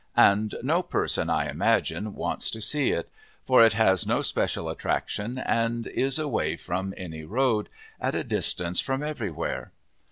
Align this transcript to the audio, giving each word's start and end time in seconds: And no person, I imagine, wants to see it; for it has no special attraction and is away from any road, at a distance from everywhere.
And 0.17 0.55
no 0.63 0.81
person, 0.81 1.29
I 1.29 1.47
imagine, 1.47 2.15
wants 2.15 2.49
to 2.49 2.59
see 2.59 2.89
it; 2.89 3.11
for 3.45 3.63
it 3.63 3.73
has 3.73 4.07
no 4.07 4.23
special 4.23 4.67
attraction 4.67 5.37
and 5.37 5.85
is 5.85 6.17
away 6.17 6.55
from 6.57 6.95
any 6.97 7.23
road, 7.23 7.69
at 7.99 8.15
a 8.15 8.23
distance 8.23 8.79
from 8.79 9.03
everywhere. 9.03 9.73